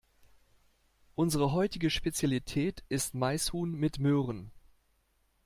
[1.13, 4.49] Unsere heutige Spezialität ist Maishuhn mit Möhren.